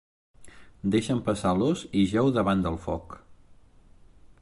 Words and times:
Deixen 0.95 1.21
passar 1.27 1.53
l'os 1.59 1.83
i 2.01 2.05
jeu 2.15 2.33
davant 2.39 2.67
del 2.67 2.81
foc. 2.87 3.19